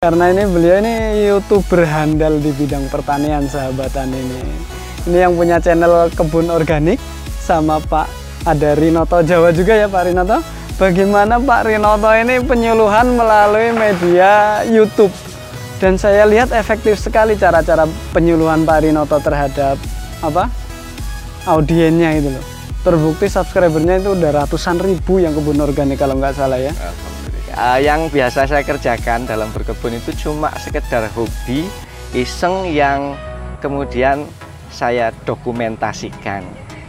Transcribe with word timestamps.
Karena 0.00 0.32
ini 0.32 0.48
beliau 0.48 0.80
ini 0.80 1.28
youtuber 1.28 1.84
handal 1.84 2.40
di 2.40 2.48
bidang 2.56 2.88
pertanian 2.88 3.44
sahabatan 3.44 4.08
ini. 4.08 4.40
Ini 5.04 5.28
yang 5.28 5.36
punya 5.36 5.60
channel 5.60 6.08
kebun 6.16 6.48
organik 6.48 6.96
sama 7.36 7.76
Pak 7.84 8.08
ada 8.48 8.72
Rinoto 8.80 9.20
Jawa 9.20 9.52
juga 9.52 9.76
ya 9.76 9.92
Pak 9.92 10.08
Rinoto. 10.08 10.40
Bagaimana 10.80 11.36
Pak 11.36 11.68
Rinoto 11.68 12.08
ini 12.16 12.40
penyuluhan 12.40 13.12
melalui 13.12 13.76
media 13.76 14.64
YouTube 14.64 15.12
dan 15.84 16.00
saya 16.00 16.24
lihat 16.24 16.48
efektif 16.56 16.96
sekali 16.96 17.36
cara-cara 17.36 17.84
penyuluhan 18.16 18.64
Pak 18.64 18.88
Rinoto 18.88 19.20
terhadap 19.20 19.76
apa 20.24 20.48
audiennya 21.44 22.16
itu 22.16 22.32
loh. 22.32 22.44
Terbukti 22.88 23.28
subscribernya 23.28 24.00
itu 24.00 24.16
udah 24.16 24.48
ratusan 24.48 24.80
ribu 24.80 25.20
yang 25.20 25.36
kebun 25.36 25.60
organik 25.60 26.00
kalau 26.00 26.16
nggak 26.16 26.32
salah 26.32 26.56
ya. 26.56 26.72
Uh, 27.60 27.76
yang 27.76 28.08
biasa 28.08 28.48
saya 28.48 28.64
kerjakan 28.64 29.28
dalam 29.28 29.52
berkebun 29.52 29.92
itu 29.92 30.16
cuma 30.16 30.48
sekedar 30.56 31.12
hobi 31.12 31.68
iseng 32.16 32.72
yang 32.72 33.12
kemudian 33.60 34.24
saya 34.72 35.12
dokumentasikan. 35.28 36.40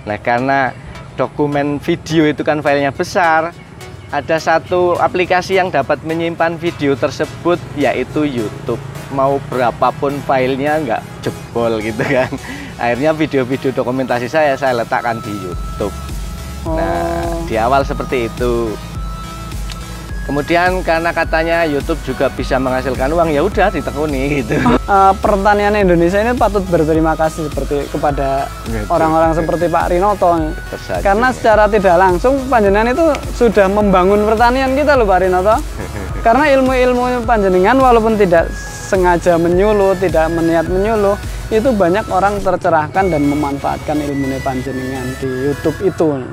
Nah, 0.07 0.15
karena 0.15 0.71
dokumen 1.19 1.75
video 1.83 2.23
itu 2.23 2.47
kan 2.47 2.63
filenya 2.63 2.95
besar, 2.95 3.51
ada 4.15 4.37
satu 4.39 4.95
aplikasi 4.95 5.59
yang 5.59 5.67
dapat 5.67 5.99
menyimpan 6.07 6.55
video 6.55 6.95
tersebut 6.95 7.59
yaitu 7.75 8.23
YouTube. 8.23 8.79
Mau 9.11 9.43
berapapun 9.51 10.23
filenya 10.23 10.79
nggak 10.79 11.01
jebol 11.19 11.83
gitu 11.83 11.99
kan. 11.99 12.31
Akhirnya 12.81 13.11
video-video 13.11 13.75
dokumentasi 13.75 14.31
saya 14.31 14.55
saya 14.55 14.87
letakkan 14.87 15.19
di 15.19 15.35
YouTube. 15.35 15.93
Nah, 16.63 17.43
di 17.43 17.59
awal 17.59 17.83
seperti 17.83 18.31
itu. 18.31 18.71
Kemudian 20.31 20.79
karena 20.79 21.11
katanya 21.11 21.67
YouTube 21.67 21.99
juga 22.07 22.31
bisa 22.31 22.55
menghasilkan 22.55 23.11
uang, 23.11 23.35
ya 23.35 23.43
udah 23.43 23.67
ditekuni 23.67 24.39
gitu. 24.39 24.63
Uh, 24.87 25.11
pertanian 25.23 25.75
Indonesia 25.75 26.23
ini 26.23 26.31
patut 26.39 26.63
berterima 26.71 27.19
kasih 27.19 27.51
seperti 27.51 27.83
kepada 27.91 28.47
orang-orang 28.87 29.35
seperti 29.35 29.67
Pak 29.67 29.91
Rinoto. 29.91 30.55
Tersaji. 30.71 31.03
Karena 31.03 31.35
secara 31.35 31.67
tidak 31.67 31.99
langsung 31.99 32.47
panjenengan 32.47 32.95
itu 32.95 33.11
sudah 33.35 33.67
membangun 33.67 34.23
pertanian 34.23 34.71
kita 34.71 34.95
loh 34.95 35.03
Pak 35.03 35.19
Rinoto. 35.19 35.59
Karena 36.25 36.47
ilmu-ilmu 36.47 37.27
panjenengan 37.27 37.75
walaupun 37.75 38.15
tidak 38.15 38.47
sengaja 38.87 39.35
menyuluh, 39.35 39.99
tidak 39.99 40.31
meniat 40.31 40.63
menyuluh, 40.71 41.19
itu 41.51 41.75
banyak 41.75 42.07
orang 42.07 42.39
tercerahkan 42.39 43.11
dan 43.11 43.27
memanfaatkan 43.27 43.99
ilmu 43.99 44.39
panjenengan 44.47 45.11
di 45.19 45.27
YouTube 45.51 45.75
itu. 45.83 46.23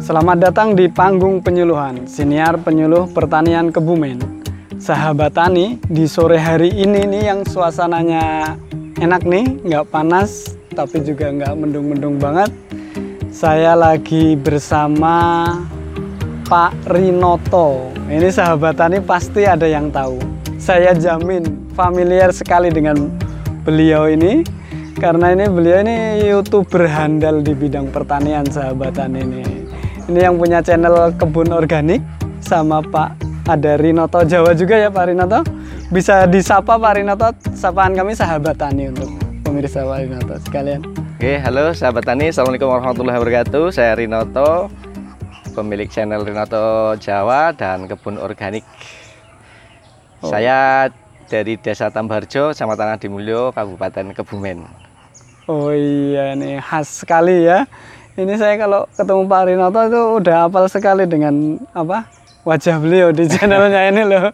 Selamat 0.00 0.40
datang 0.40 0.72
di 0.72 0.88
panggung 0.88 1.44
penyuluhan, 1.44 2.08
siniar 2.08 2.56
penyuluh 2.56 3.12
pertanian 3.12 3.68
Kebumen. 3.68 4.40
Sahabat 4.80 5.36
tani, 5.36 5.76
di 5.84 6.08
sore 6.08 6.40
hari 6.40 6.72
ini 6.72 7.04
nih 7.04 7.28
yang 7.28 7.40
suasananya 7.44 8.56
enak 8.96 9.20
nih, 9.28 9.60
nggak 9.60 9.92
panas, 9.92 10.56
tapi 10.72 11.04
juga 11.04 11.28
nggak 11.28 11.52
mendung-mendung 11.60 12.16
banget. 12.16 12.48
Saya 13.28 13.76
lagi 13.76 14.32
bersama 14.32 15.44
Pak 16.48 16.88
Rinoto. 16.88 17.92
Ini 18.08 18.32
sahabat 18.32 18.80
tani 18.80 18.96
pasti 19.04 19.44
ada 19.44 19.68
yang 19.68 19.92
tahu. 19.92 20.16
Saya 20.56 20.96
jamin 20.96 21.68
familiar 21.76 22.32
sekali 22.32 22.72
dengan 22.72 23.12
beliau 23.60 24.08
ini 24.08 24.40
karena 24.96 25.36
ini 25.36 25.52
beliau 25.52 25.84
ini 25.84 25.96
youtuber 26.32 26.88
handal 26.88 27.44
di 27.44 27.52
bidang 27.52 27.92
pertanian 27.92 28.48
sahabatan 28.48 29.20
ini 29.20 29.61
ini 30.10 30.20
yang 30.22 30.34
punya 30.38 30.58
channel 30.64 31.14
kebun 31.14 31.52
organik 31.54 32.02
sama 32.42 32.82
Pak 32.82 33.14
ada 33.46 33.78
Rinoto 33.78 34.22
Jawa 34.26 34.54
juga 34.54 34.74
ya 34.78 34.90
Pak 34.90 35.04
Rinoto 35.14 35.46
bisa 35.94 36.26
disapa 36.26 36.74
Pak 36.78 36.92
Rinoto 36.98 37.30
sapaan 37.54 37.94
kami 37.94 38.16
sahabat 38.16 38.58
tani 38.58 38.90
untuk 38.90 39.10
pemirsa 39.46 39.86
Pak 39.86 39.98
Rinoto 40.02 40.34
sekalian 40.42 40.82
Oke, 41.22 41.38
halo 41.38 41.70
sahabat 41.70 42.02
tani, 42.02 42.34
assalamualaikum 42.34 42.66
warahmatullahi 42.66 43.14
wabarakatuh. 43.14 43.70
Saya 43.70 43.94
Rinoto, 43.94 44.66
pemilik 45.54 45.86
channel 45.86 46.26
Rinoto 46.26 46.98
Jawa 46.98 47.54
dan 47.54 47.86
kebun 47.86 48.18
organik. 48.18 48.66
Saya 50.18 50.90
dari 51.30 51.62
Desa 51.62 51.94
Tambarjo, 51.94 52.50
Kecamatan 52.50 52.98
Adimulyo, 52.98 53.54
Kabupaten 53.54 54.10
Kebumen. 54.18 54.66
Oh 55.46 55.70
iya 55.70 56.34
ini 56.34 56.58
khas 56.58 57.06
sekali 57.06 57.46
ya 57.46 57.70
ini 58.12 58.34
saya 58.36 58.60
kalau 58.60 58.84
ketemu 58.92 59.22
Pak 59.24 59.42
Rinoto 59.48 59.80
itu 59.88 60.00
udah 60.20 60.36
hafal 60.46 60.64
sekali 60.68 61.08
dengan 61.08 61.56
apa 61.72 62.04
wajah 62.44 62.76
beliau 62.76 63.08
di 63.14 63.24
channelnya 63.30 63.88
ini 63.88 64.02
loh. 64.04 64.28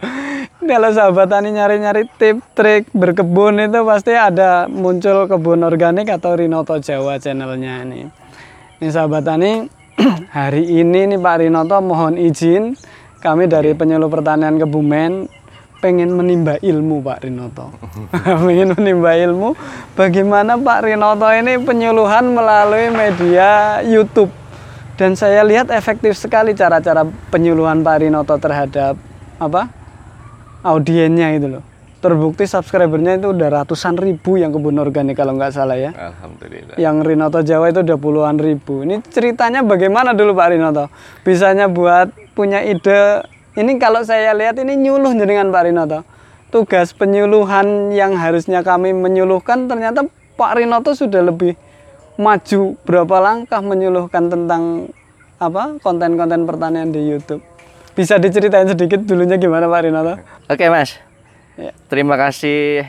Kalau 0.59 0.91
sahabat 0.93 1.33
tani 1.33 1.55
nyari-nyari 1.55 2.05
tip 2.21 2.45
trik 2.53 2.91
berkebun 2.93 3.63
itu 3.63 3.81
pasti 3.89 4.13
ada 4.13 4.69
muncul 4.69 5.25
kebun 5.31 5.65
organik 5.65 6.11
atau 6.11 6.37
Rinoto 6.37 6.77
Jawa 6.83 7.17
channelnya 7.23 7.87
ini. 7.87 8.05
Ini 8.83 8.89
sahabat 8.91 9.23
tani 9.25 9.65
hari 10.37 10.67
ini 10.67 11.15
nih 11.15 11.19
Pak 11.23 11.37
Rinoto 11.47 11.79
mohon 11.81 12.19
izin 12.19 12.75
kami 13.23 13.47
dari 13.47 13.73
penyuluh 13.79 14.11
pertanian 14.11 14.59
Kebumen 14.59 15.31
pengen 15.79 16.11
menimba 16.15 16.59
ilmu 16.59 17.03
Pak 17.03 17.27
Rinoto. 17.27 17.71
pengen 18.47 18.75
menimba 18.75 19.15
ilmu 19.15 19.55
bagaimana 19.95 20.59
Pak 20.59 20.91
Rinoto 20.91 21.29
ini 21.31 21.59
penyuluhan 21.63 22.35
melalui 22.35 22.91
media 22.91 23.81
YouTube. 23.87 24.31
Dan 24.99 25.15
saya 25.15 25.47
lihat 25.47 25.71
efektif 25.71 26.19
sekali 26.19 26.59
cara-cara 26.59 27.07
penyuluhan 27.31 27.87
Pak 27.87 27.97
Rinoto 28.03 28.35
terhadap 28.43 28.99
apa? 29.39 29.71
audiennya 30.67 31.39
itu 31.39 31.47
loh. 31.47 31.65
Terbukti 31.99 32.47
subscribernya 32.47 33.19
itu 33.19 33.35
udah 33.35 33.63
ratusan 33.63 33.99
ribu 33.99 34.39
yang 34.39 34.55
kebun 34.55 34.79
organik 34.79 35.19
kalau 35.19 35.35
nggak 35.35 35.51
salah 35.51 35.75
ya. 35.75 35.91
Alhamdulillah. 35.91 36.79
Yang 36.79 36.97
Rinoto 37.03 37.41
Jawa 37.43 37.75
itu 37.75 37.83
udah 37.83 37.99
puluhan 37.99 38.39
ribu. 38.39 38.87
Ini 38.87 39.03
ceritanya 39.11 39.67
bagaimana 39.67 40.15
dulu 40.15 40.35
Pak 40.39 40.49
Rinoto? 40.55 40.87
Bisanya 41.27 41.67
buat 41.67 42.15
punya 42.39 42.63
ide 42.63 43.27
ini 43.59 43.75
kalau 43.83 44.07
saya 44.07 44.31
lihat 44.39 44.55
ini 44.63 44.79
nyuluh 44.79 45.11
dengan 45.19 45.51
Pak 45.51 45.63
Rinoto. 45.67 46.07
Tugas 46.49 46.95
penyuluhan 46.97 47.93
yang 47.93 48.17
harusnya 48.17 48.63
kami 48.65 48.95
menyuluhkan 48.95 49.69
ternyata 49.69 50.07
Pak 50.39 50.63
Rinoto 50.63 50.95
sudah 50.95 51.21
lebih 51.21 51.59
maju 52.17 52.79
berapa 52.87 53.17
langkah 53.19 53.61
menyuluhkan 53.61 54.31
tentang 54.31 54.89
apa 55.37 55.77
konten-konten 55.83 56.47
pertanian 56.47 56.89
di 56.89 57.03
YouTube. 57.05 57.43
Bisa 57.93 58.15
diceritain 58.17 58.71
sedikit 58.71 59.03
dulunya 59.03 59.35
gimana 59.37 59.67
Pak 59.67 59.81
Rinoto? 59.83 60.15
Oke 60.47 60.71
Mas, 60.71 60.95
Ya. 61.59 61.75
terima 61.91 62.15
kasih 62.15 62.87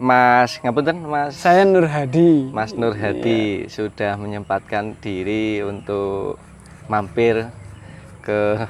Mas 0.00 0.56
Ngapunten 0.64 1.04
Mas. 1.04 1.36
Saya 1.36 1.68
Nur 1.68 1.84
Hadi. 1.84 2.48
Mas 2.48 2.72
Nur 2.72 2.96
Hadi 2.96 3.68
sudah 3.68 4.16
menyempatkan 4.16 4.96
diri 4.98 5.60
untuk 5.60 6.40
mampir 6.88 7.52
ke 8.24 8.64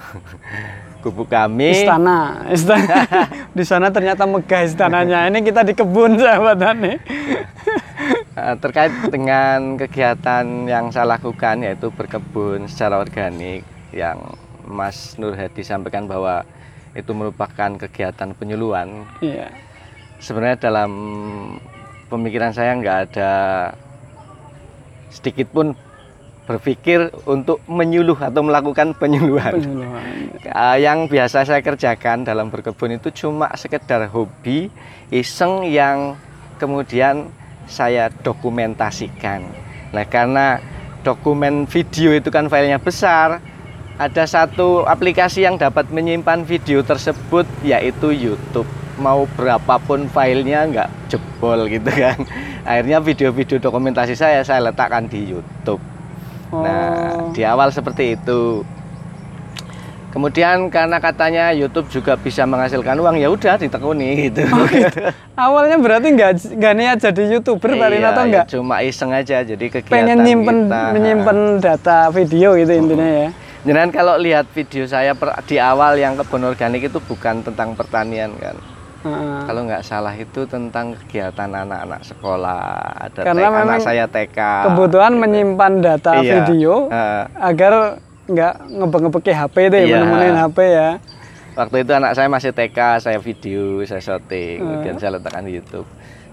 kubu 1.01 1.25
kami. 1.25 1.85
Istana, 1.85 2.19
istana. 2.57 2.97
di 3.55 3.65
sana 3.65 3.87
ternyata 3.91 4.27
megah 4.27 4.63
istananya. 4.67 5.31
Ini 5.31 5.39
kita 5.43 5.63
di 5.63 5.73
kebun 5.75 6.19
sahabat 6.19 6.57
Tani. 6.59 6.93
Eh, 8.39 8.55
terkait 8.63 8.95
dengan 9.11 9.75
kegiatan 9.75 10.47
yang 10.71 10.95
saya 10.95 11.19
lakukan 11.19 11.59
yaitu 11.67 11.91
berkebun 11.91 12.71
secara 12.71 13.03
organik 13.03 13.67
yang 13.91 14.19
Mas 14.63 15.19
Nur 15.19 15.35
Hadi 15.35 15.67
sampaikan 15.67 16.07
bahwa 16.07 16.47
itu 16.95 17.11
merupakan 17.17 17.71
kegiatan 17.75 18.31
penyuluhan. 18.39 19.07
Iya. 19.19 19.51
Sebenarnya 20.23 20.59
dalam 20.71 20.91
pemikiran 22.07 22.55
saya 22.55 22.79
nggak 22.79 22.99
ada 23.11 23.33
sedikit 25.11 25.51
pun 25.51 25.73
berpikir 26.49 27.13
untuk 27.29 27.61
menyuluh 27.69 28.17
atau 28.17 28.41
melakukan 28.41 28.97
penyuluhan. 28.97 29.61
Penyuluhan. 29.61 30.33
Uh, 30.49 30.77
yang 30.81 31.05
biasa 31.05 31.45
saya 31.45 31.61
kerjakan 31.61 32.25
dalam 32.25 32.49
berkebun 32.49 32.97
itu 32.97 33.13
cuma 33.13 33.53
sekedar 33.53 34.09
hobi 34.09 34.73
iseng 35.13 35.69
yang 35.69 36.17
kemudian 36.57 37.29
saya 37.69 38.09
dokumentasikan. 38.25 39.45
Nah, 39.93 40.09
karena 40.09 40.57
dokumen 41.05 41.69
video 41.69 42.17
itu 42.17 42.33
kan 42.33 42.49
filenya 42.49 42.81
besar, 42.81 43.45
ada 44.01 44.25
satu 44.25 44.89
aplikasi 44.89 45.45
yang 45.45 45.61
dapat 45.61 45.93
menyimpan 45.93 46.49
video 46.49 46.81
tersebut 46.81 47.45
yaitu 47.61 48.09
YouTube. 48.17 48.67
Mau 48.97 49.29
berapapun 49.37 50.09
filenya 50.09 50.65
nggak 50.65 50.89
jebol 51.13 51.69
gitu 51.69 51.93
kan. 51.93 52.19
Akhirnya 52.65 53.05
video-video 53.05 53.61
dokumentasi 53.61 54.17
saya 54.17 54.41
saya 54.41 54.73
letakkan 54.73 55.07
di 55.07 55.29
YouTube. 55.29 55.98
Nah, 56.49 57.29
Oh. 57.29 57.31
di 57.31 57.43
awal 57.43 57.69
seperti 57.69 58.15
itu. 58.15 58.65
Kemudian 60.09 60.73
karena 60.73 60.97
katanya 60.99 61.53
YouTube 61.53 61.93
juga 61.93 62.17
bisa 62.17 62.43
menghasilkan 62.43 62.97
uang, 62.97 63.21
ya 63.21 63.29
udah 63.29 63.55
ditekuni 63.55 64.09
gitu. 64.27 64.41
Awalnya 65.37 65.77
berarti 65.77 66.09
nggak 66.11 66.33
nggak 66.57 66.75
niat 66.75 66.97
jadi 66.99 67.23
youtuber 67.31 67.71
Pak 67.71 67.89
Rinoto 67.93 68.17
Iya, 68.19 68.27
nggak? 68.27 68.45
ya 68.49 68.51
cuma 68.51 68.77
iseng 68.81 69.13
aja 69.13 69.45
jadi 69.45 69.65
kegiatan 69.69 69.93
Pengen 69.93 70.19
nyimpen 70.25 70.59
kita. 70.65 70.83
menyimpen 70.91 71.39
data 71.61 72.09
video 72.09 72.57
gitu 72.57 72.73
intinya 72.73 73.05
ya. 73.05 73.29
Jangan 73.61 73.89
kalau 73.93 74.17
lihat 74.17 74.49
video 74.49 74.89
saya 74.89 75.13
per- 75.13 75.45
di 75.45 75.61
awal 75.61 75.95
yang 75.95 76.17
kebun 76.17 76.41
organik 76.43 76.89
itu 76.89 76.99
bukan 76.99 77.45
tentang 77.45 77.77
pertanian 77.77 78.33
kan. 78.41 78.57
Kalau 79.01 79.63
nggak 79.63 79.87
salah 79.87 80.11
itu 80.13 80.43
tentang 80.45 80.99
kegiatan 80.99 81.47
anak-anak 81.47 82.03
sekolah. 82.03 82.61
Ada 82.99 83.21
Karena 83.23 83.47
TK, 83.49 83.63
anak 83.63 83.79
saya 83.79 84.05
TK. 84.05 84.39
Kebutuhan 84.67 85.13
menyimpan 85.15 85.73
data 85.79 86.19
Iya. 86.19 86.43
video 86.45 86.91
Heeh. 86.91 87.23
agar 87.33 87.73
nggak 88.27 88.55
ngebek-ngebek 88.69 89.27
HP 89.29 89.57
deh, 89.71 89.83
Iya. 89.87 90.03
menemenin 90.03 90.37
HP 90.37 90.59
ya. 90.67 90.91
Waktu 91.55 91.77
itu 91.83 91.93
anak 91.95 92.13
saya 92.15 92.27
masih 92.27 92.51
TK, 92.51 92.79
saya 92.99 93.19
video, 93.19 93.83
saya 93.83 93.99
syuting, 93.99 94.59
kemudian 94.59 94.95
Hmm. 94.95 95.01
saya 95.01 95.11
letakkan 95.15 95.43
di 95.43 95.59
YouTube. 95.59 95.87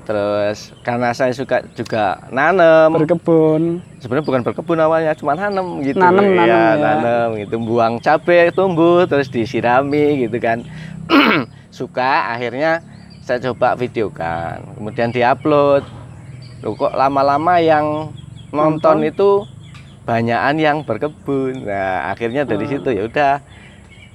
Terus 0.06 0.70
karena 0.82 1.18
saya 1.18 1.34
suka 1.34 1.66
juga 1.74 2.22
nanem, 2.30 2.94
Berkebun. 2.94 3.82
sebenarnya 3.98 4.22
bukan 4.22 4.42
berkebun 4.42 4.78
awalnya, 4.78 5.18
cuma 5.18 5.34
nanem 5.34 5.82
gitu. 5.82 5.98
Nanem, 5.98 6.30
Iya, 6.30 6.46
nanem 6.46 6.62
ya. 6.62 6.78
nanem 6.78 7.30
gitu, 7.42 7.56
buang 7.58 7.98
cabai 7.98 8.54
tumbuh, 8.54 9.06
terus 9.06 9.30
disirami 9.30 10.26
gitu 10.26 10.38
kan. 10.38 10.62
suka, 11.76 12.32
akhirnya 12.32 12.80
saya 13.20 13.44
coba 13.52 13.76
videokan, 13.76 14.64
kemudian 14.80 15.12
diupload. 15.12 15.84
Loh 16.64 16.74
kok 16.74 16.96
lama-lama 16.96 17.60
yang 17.60 18.16
nonton, 18.50 19.04
Nonton? 19.04 19.12
itu 19.12 19.30
banyakan 20.08 20.56
yang 20.56 20.78
berkebun. 20.82 21.68
Nah, 21.68 22.08
akhirnya 22.10 22.48
dari 22.48 22.64
Hmm. 22.64 22.72
situ 22.72 22.90
ya 22.96 23.04
udah 23.04 23.34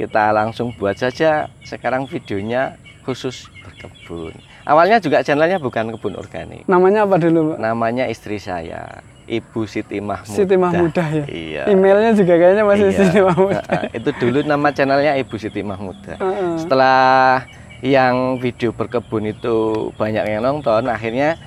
kita 0.00 0.32
langsung 0.32 0.72
buat 0.72 0.96
saja 0.96 1.52
sekarang 1.62 2.08
videonya 2.08 2.80
khusus 3.04 3.50
berkebun. 3.60 4.32
Awalnya 4.64 5.02
juga 5.02 5.20
channelnya 5.20 5.58
bukan 5.58 5.92
kebun 5.92 6.14
organik. 6.16 6.64
Namanya 6.64 7.04
apa 7.04 7.18
dulu, 7.18 7.52
Pak? 7.52 7.58
Namanya 7.58 8.04
istri 8.06 8.38
saya, 8.38 9.02
Ibu 9.30 9.62
Siti 9.64 10.02
Mahmudah. 10.02 10.34
Siti 10.34 10.56
Mahmudah 10.58 11.06
ya. 11.06 11.24
Iya. 11.24 11.62
Emailnya 11.70 12.10
juga 12.12 12.34
kayaknya 12.34 12.64
masih 12.66 12.86
Iya. 12.88 12.98
Siti 12.98 13.18
Mahmudah. 13.20 13.62
Heeh, 13.62 13.88
itu 13.94 14.10
dulu 14.12 14.38
nama 14.42 14.68
channelnya 14.70 15.12
Ibu 15.16 15.36
Siti 15.38 15.62
Mahmudah. 15.62 16.18
Heeh. 16.18 16.50
Setelah 16.58 17.46
yang 17.80 18.36
video 18.36 18.74
berkebun 18.74 19.30
itu 19.30 19.56
banyak 19.94 20.26
yang 20.26 20.42
nonton, 20.42 20.84
akhirnya 20.84 21.38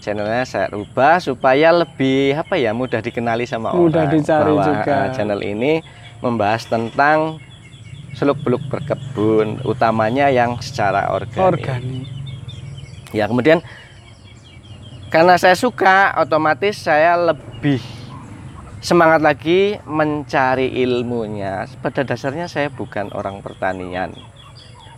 channelnya 0.00 0.42
saya 0.42 0.72
rubah 0.72 1.20
supaya 1.20 1.68
lebih 1.70 2.32
apa 2.34 2.56
ya 2.56 2.72
mudah 2.72 2.98
dikenali 2.98 3.44
sama 3.44 3.70
Mudah 3.70 4.08
orang. 4.08 4.14
dicari 4.16 4.48
bahwa, 4.48 4.64
juga. 4.64 4.94
eh, 4.96 5.06
channel 5.12 5.40
ini 5.42 5.72
membahas 6.18 6.64
tentang 6.64 7.38
seluk 8.16 8.40
beluk 8.40 8.64
berkebun, 8.66 9.60
utamanya 9.62 10.32
yang 10.32 10.56
secara 10.58 11.12
organik. 11.12 11.38
Organik. 11.60 12.08
Ya 13.12 13.24
kemudian 13.24 13.60
karena 15.08 15.34
saya 15.34 15.56
suka, 15.56 16.12
otomatis 16.14 16.78
saya 16.78 17.16
lebih 17.16 17.80
semangat 18.78 19.20
lagi 19.20 19.80
mencari 19.82 20.70
ilmunya. 20.78 21.66
Pada 21.80 22.04
dasarnya 22.04 22.46
saya 22.46 22.68
bukan 22.68 23.10
orang 23.10 23.40
pertanian. 23.40 24.12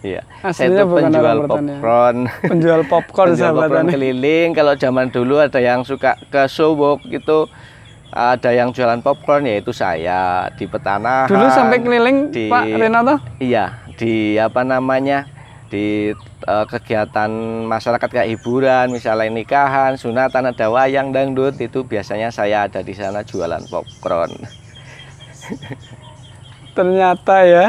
Iya, 0.01 0.25
saya 0.51 0.73
itu 0.73 0.85
penjual 0.97 1.39
popcorn. 1.45 2.19
Penjual 2.43 2.83
popcorn 2.89 3.29
penjual 3.33 3.53
popcorn 3.55 3.85
Tani. 3.85 3.93
keliling. 3.93 4.49
Kalau 4.53 4.73
zaman 4.75 5.07
dulu 5.09 5.39
ada 5.39 5.61
yang 5.61 5.85
suka 5.85 6.17
ke 6.27 6.49
Sobok 6.49 7.05
gitu, 7.05 7.47
ada 8.09 8.51
yang 8.51 8.73
jualan 8.73 8.99
popcorn 9.05 9.45
yaitu 9.45 9.71
saya 9.71 10.49
di 10.56 10.65
petanahan. 10.65 11.29
Dulu 11.29 11.47
sampai 11.53 11.79
keliling 11.79 12.33
di- 12.33 12.49
Pak 12.49 12.65
Renato? 12.73 13.17
Iya, 13.39 13.77
di 13.95 14.41
apa 14.41 14.65
namanya? 14.65 15.29
Di 15.70 16.11
eh, 16.19 16.67
kegiatan 16.67 17.31
masyarakat 17.70 18.08
kayak 18.11 18.31
hiburan, 18.34 18.90
misalnya 18.90 19.31
nikahan, 19.31 19.94
sunatan, 19.94 20.50
ada 20.50 20.67
wayang, 20.67 21.14
dangdut, 21.14 21.55
itu 21.62 21.87
biasanya 21.87 22.34
saya 22.34 22.67
ada 22.67 22.82
di 22.82 22.93
sana 22.93 23.22
jualan 23.22 23.62
popcorn. 23.70 24.34
Ternyata 26.76 27.37
ya 27.46 27.67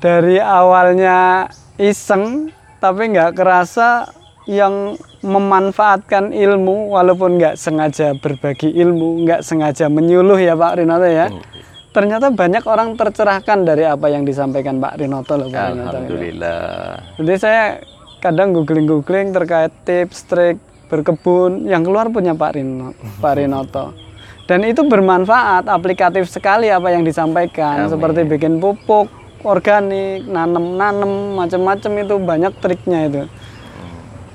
dari 0.00 0.40
awalnya 0.40 1.48
iseng 1.76 2.52
tapi 2.80 3.12
nggak 3.12 3.36
kerasa 3.36 4.08
yang 4.46 4.94
memanfaatkan 5.26 6.30
ilmu 6.30 6.94
walaupun 6.94 7.36
nggak 7.36 7.58
sengaja 7.58 8.14
berbagi 8.14 8.70
ilmu, 8.70 9.26
nggak 9.26 9.42
sengaja 9.42 9.90
menyuluh 9.90 10.38
ya 10.38 10.54
Pak 10.54 10.78
Rinoto 10.78 11.08
ya. 11.10 11.26
Hmm. 11.26 11.55
Ternyata 11.96 12.28
banyak 12.28 12.60
orang 12.68 12.92
tercerahkan 12.92 13.64
dari 13.64 13.88
apa 13.88 14.12
yang 14.12 14.28
disampaikan 14.28 14.76
Pak 14.76 15.00
Rinoto 15.00 15.32
loh 15.40 15.48
Pak 15.48 15.64
Rinoto. 15.72 15.96
Alhamdulillah. 15.96 17.16
Jadi 17.16 17.34
saya 17.40 17.80
kadang 18.20 18.52
googling-googling 18.52 19.32
terkait 19.32 19.72
tips, 19.88 20.28
trik 20.28 20.60
berkebun 20.92 21.64
yang 21.64 21.80
keluar 21.80 22.12
punya 22.12 22.36
Pak 22.36 22.52
Rino, 22.52 22.92
Pak 23.16 23.40
Rinoto. 23.40 23.96
Dan 24.44 24.68
itu 24.68 24.84
bermanfaat, 24.84 25.72
aplikatif 25.72 26.28
sekali 26.28 26.68
apa 26.68 26.92
yang 26.92 27.00
disampaikan, 27.00 27.88
Amin. 27.88 27.90
seperti 27.90 28.28
bikin 28.28 28.60
pupuk 28.60 29.08
organik, 29.42 30.28
nanem-nanem, 30.28 31.32
macam-macam 31.32 31.92
itu 31.96 32.14
banyak 32.20 32.52
triknya 32.60 32.98
itu. 33.08 33.22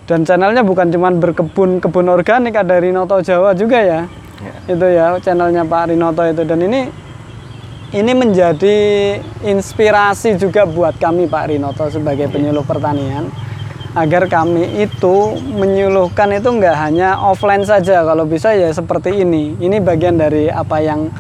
Dan 0.10 0.26
channelnya 0.26 0.66
bukan 0.66 0.90
cuma 0.90 1.14
berkebun 1.14 1.78
kebun 1.78 2.10
organik, 2.10 2.58
ada 2.58 2.82
Rinoto 2.82 3.22
Jawa 3.22 3.54
juga 3.54 3.80
ya. 3.80 4.02
Ya. 4.42 4.54
Itu 4.66 4.86
ya 4.90 5.14
channelnya 5.22 5.62
Pak 5.62 5.94
Rinoto 5.94 6.26
itu 6.26 6.42
dan 6.42 6.60
ini 6.66 6.90
ini 7.92 8.12
menjadi 8.16 8.78
inspirasi 9.44 10.40
juga 10.40 10.64
buat 10.64 10.96
kami 10.96 11.28
Pak 11.28 11.52
Rinoto 11.52 11.92
sebagai 11.92 12.32
penyuluh 12.32 12.64
pertanian 12.64 13.28
agar 13.92 14.32
kami 14.32 14.80
itu 14.80 15.36
menyuluhkan 15.36 16.32
itu 16.32 16.48
nggak 16.48 16.78
hanya 16.80 17.20
offline 17.20 17.68
saja. 17.68 18.08
Kalau 18.08 18.24
bisa 18.24 18.56
ya 18.56 18.72
seperti 18.72 19.28
ini. 19.28 19.60
Ini 19.60 19.84
bagian 19.84 20.16
dari 20.16 20.48
apa 20.48 20.80
yang 20.80 21.12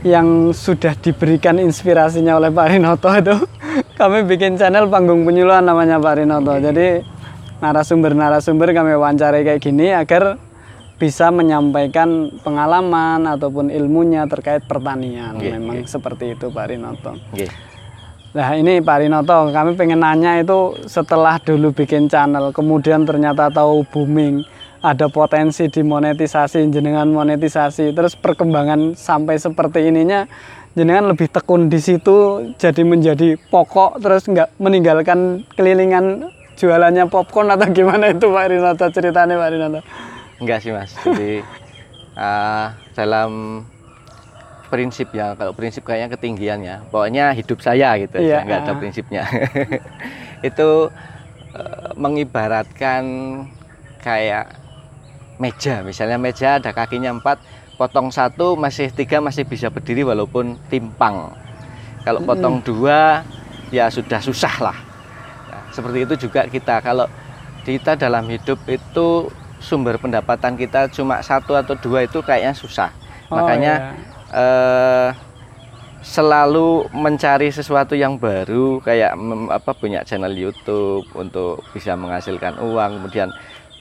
yang 0.00 0.56
sudah 0.56 0.96
diberikan 0.96 1.60
inspirasinya 1.60 2.40
oleh 2.40 2.48
Pak 2.48 2.66
Rinoto 2.72 3.12
itu. 3.12 3.36
Kami 4.00 4.24
bikin 4.24 4.56
channel 4.56 4.88
panggung 4.88 5.28
penyuluhan 5.28 5.68
namanya 5.68 6.00
Pak 6.00 6.24
Rinoto. 6.24 6.56
Jadi 6.56 7.04
narasumber-narasumber 7.60 8.72
kami 8.72 8.96
wawancarai 8.96 9.44
kayak 9.44 9.60
gini 9.60 9.92
agar 9.92 10.40
bisa 11.00 11.32
menyampaikan 11.32 12.28
pengalaman 12.44 13.24
ataupun 13.24 13.72
ilmunya 13.72 14.28
terkait 14.28 14.68
pertanian 14.68 15.40
Oke, 15.40 15.48
memang 15.48 15.80
oke. 15.80 15.88
seperti 15.88 16.36
itu 16.36 16.52
Pak 16.52 16.66
Rinoto 16.68 17.16
Nggih. 17.32 17.70
Nah 18.30 18.54
ini 18.54 18.78
Pak 18.78 19.02
Rinoto, 19.02 19.50
kami 19.50 19.74
pengen 19.74 20.06
nanya 20.06 20.38
itu 20.38 20.78
setelah 20.86 21.42
dulu 21.42 21.74
bikin 21.74 22.06
channel, 22.06 22.54
kemudian 22.54 23.02
ternyata 23.02 23.50
tahu 23.50 23.82
booming, 23.90 24.46
ada 24.78 25.10
potensi 25.10 25.66
dimonetisasi, 25.66 26.62
jenengan 26.70 27.10
monetisasi, 27.10 27.90
terus 27.90 28.14
perkembangan 28.14 28.94
sampai 28.94 29.34
seperti 29.34 29.90
ininya, 29.90 30.30
jenengan 30.78 31.10
lebih 31.10 31.26
tekun 31.26 31.66
di 31.66 31.82
situ, 31.82 32.54
jadi 32.54 32.86
menjadi 32.86 33.34
pokok, 33.50 33.98
terus 33.98 34.22
nggak 34.30 34.62
meninggalkan 34.62 35.42
kelilingan 35.58 36.30
jualannya 36.54 37.10
popcorn 37.10 37.50
atau 37.50 37.66
gimana 37.74 38.14
itu 38.14 38.30
Pak 38.30 38.46
Rinoto 38.46 38.86
ceritanya 38.94 39.42
Pak 39.42 39.50
Rinoto? 39.50 39.80
Enggak 40.40 40.58
sih 40.64 40.72
mas. 40.72 40.90
Jadi 41.04 41.44
eh, 42.26 42.66
dalam 42.96 43.62
prinsip 44.70 45.10
ya, 45.10 45.34
kalau 45.34 45.52
prinsip 45.52 45.82
kayaknya 45.82 46.14
ketinggian 46.14 46.60
ya. 46.62 46.76
Pokoknya 46.88 47.34
hidup 47.34 47.58
saya 47.60 47.98
gitu, 47.98 48.22
Iya. 48.22 48.40
aja, 48.40 48.46
nggak 48.46 48.60
ada 48.64 48.72
prinsipnya. 48.78 49.22
Itu 50.48 50.88
eh, 51.54 51.90
mengibaratkan 51.98 53.02
kayak 54.00 54.56
meja, 55.36 55.80
misalnya 55.84 56.16
meja 56.20 56.60
ada 56.60 56.70
kakinya 56.72 57.12
empat, 57.16 57.40
potong 57.76 58.12
satu 58.12 58.56
masih 58.60 58.92
tiga 58.92 59.24
masih 59.24 59.44
bisa 59.48 59.68
berdiri 59.72 60.04
walaupun 60.04 60.56
timpang. 60.68 61.32
Kalau 62.04 62.20
potong 62.24 62.60
dua 62.64 63.24
ya 63.72 63.88
sudah 63.92 64.20
susah 64.20 64.54
lah. 64.60 64.76
Nah, 65.48 65.64
seperti 65.72 65.98
itu 66.08 66.14
juga 66.28 66.48
kita 66.48 66.80
kalau 66.80 67.08
kita 67.64 67.96
dalam 67.96 68.24
hidup 68.28 68.56
itu 68.68 69.28
sumber 69.60 70.00
pendapatan 70.00 70.56
kita 70.56 70.88
cuma 70.88 71.20
satu 71.20 71.54
atau 71.54 71.76
dua 71.76 72.02
itu 72.02 72.18
kayaknya 72.20 72.56
susah. 72.56 72.90
Oh, 73.28 73.38
Makanya 73.38 73.94
iya. 73.94 73.94
eh, 74.34 75.08
selalu 76.00 76.88
mencari 76.96 77.52
sesuatu 77.52 77.92
yang 77.92 78.16
baru 78.16 78.80
kayak 78.80 79.12
mem- 79.14 79.52
apa 79.52 79.76
punya 79.76 80.00
channel 80.00 80.32
YouTube 80.32 81.04
untuk 81.12 81.60
bisa 81.76 81.92
menghasilkan 81.92 82.56
uang 82.56 83.04
kemudian 83.04 83.28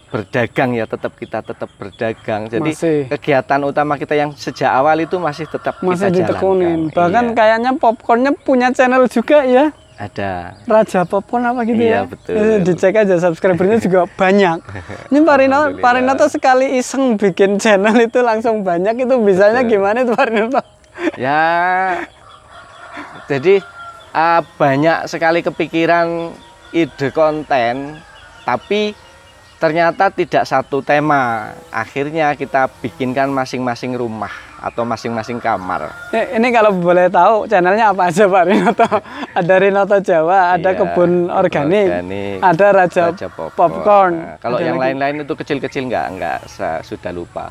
berdagang 0.10 0.74
ya 0.74 0.84
tetap 0.84 1.16
kita 1.16 1.40
tetap 1.40 1.70
berdagang 1.78 2.50
jadi 2.50 2.66
Masih. 2.66 3.00
kegiatan 3.08 3.62
utama 3.62 3.96
kita 3.96 4.18
yang 4.18 4.34
sejak 4.34 4.68
awal 4.68 4.98
itu 4.98 5.16
masih 5.16 5.46
tetap 5.46 5.80
masih 5.80 6.10
kita 6.10 6.34
ditekunin, 6.34 6.90
jalankan. 6.90 6.98
bahkan 6.98 7.26
Iya, 7.30 7.36
kayaknya 7.38 7.72
popcornnya 7.78 8.32
punya 8.36 8.68
channel 8.74 9.06
juga 9.08 9.46
ya. 9.46 9.70
Ada 10.00 10.56
Raja 10.64 11.04
Popcorn 11.04 11.44
apa 11.44 11.68
gitu 11.68 11.76
Iya, 11.76 11.92
ya? 11.92 12.02
betul. 12.08 12.34
Eh, 12.34 12.58
Dicek 12.64 12.96
aja 12.96 13.20
subscribernya 13.20 13.78
juga 13.78 14.08
banyak. 14.22 14.64
Ini 15.12 15.20
Pak 15.20 15.36
Rino. 15.38 15.60
Pak 15.76 15.92
Rino 15.94 16.12
tuh 16.16 16.32
sekali 16.32 16.80
iseng 16.80 17.20
bikin 17.20 17.60
channel 17.60 18.00
itu 18.00 18.24
langsung 18.24 18.64
banyak 18.64 18.96
itu 18.98 19.16
bisanya 19.20 19.60
Betul. 19.60 19.72
gimana 19.76 19.98
itu 20.02 20.14
Pak 20.16 20.26
Rino? 20.26 20.62
ya 21.16 21.96
jadi 23.26 23.64
ah, 24.12 24.44
banyak 24.58 25.08
sekali 25.08 25.40
kepikiran 25.40 26.36
ide 26.72 27.08
konten 27.10 27.96
tapi 28.44 28.92
ternyata 29.56 30.10
tidak 30.10 30.44
satu 30.44 30.80
tema 30.80 31.52
akhirnya 31.70 32.36
kita 32.36 32.68
bikinkan 32.80 33.30
masing-masing 33.30 33.96
rumah 33.96 34.32
atau 34.60 34.84
masing-masing 34.84 35.40
kamar. 35.40 35.90
Eh, 36.12 36.36
Ini 36.36 36.48
kalau 36.52 36.72
boleh 36.72 37.08
tahu 37.08 37.48
channelnya 37.48 37.90
apa 37.90 38.08
aja 38.08 38.28
Pak 38.28 38.44
Rinoto? 38.46 38.88
Ada 39.40 39.56
Rinoto 39.56 39.98
Jawa, 40.00 40.52
ada 40.52 40.70
Iya, 40.70 40.80
kebun 40.80 41.12
organik, 41.30 41.88
organik, 41.88 42.38
ada 42.42 42.68
Raja, 42.70 43.04
Raja 43.10 43.28
Popcorn. 43.30 43.56
Popcorn. 43.56 44.14
Nah, 44.20 44.36
kalau 44.38 44.58
ada 44.58 44.66
yang 44.66 44.76
lain-lain 44.76 45.16
itu 45.24 45.34
kecil-kecil 45.34 45.88
nggak 45.88 46.06
nggak 46.18 46.38
sudah 46.84 47.12
lupa. 47.14 47.46